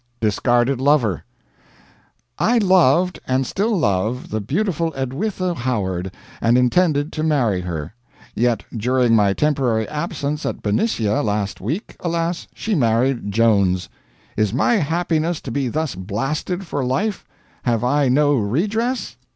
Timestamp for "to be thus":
15.41-15.93